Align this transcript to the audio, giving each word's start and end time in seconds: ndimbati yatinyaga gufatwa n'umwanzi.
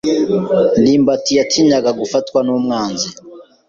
ndimbati 0.81 1.31
yatinyaga 1.39 1.91
gufatwa 1.99 2.39
n'umwanzi. 2.45 3.07